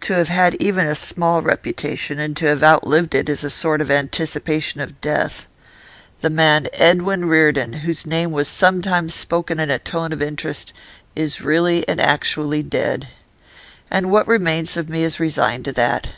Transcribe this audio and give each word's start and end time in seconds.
'To 0.00 0.14
have 0.14 0.28
had 0.28 0.54
even 0.54 0.86
a 0.86 0.94
small 0.94 1.42
reputation, 1.42 2.18
and 2.18 2.34
to 2.34 2.46
have 2.46 2.62
outlived 2.62 3.14
it, 3.14 3.28
is 3.28 3.44
a 3.44 3.50
sort 3.50 3.82
of 3.82 3.90
anticipation 3.90 4.80
of 4.80 4.98
death. 5.02 5.46
The 6.20 6.30
man 6.30 6.68
Edwin 6.72 7.26
Reardon, 7.26 7.74
whose 7.74 8.06
name 8.06 8.30
was 8.30 8.48
sometimes 8.48 9.14
spoken 9.14 9.60
in 9.60 9.68
a 9.70 9.78
tone 9.78 10.12
of 10.14 10.22
interest, 10.22 10.72
is 11.14 11.42
really 11.42 11.86
and 11.86 12.00
actually 12.00 12.62
dead. 12.62 13.08
And 13.90 14.10
what 14.10 14.26
remains 14.26 14.78
of 14.78 14.88
me 14.88 15.04
is 15.04 15.20
resigned 15.20 15.66
to 15.66 15.72
that. 15.72 16.08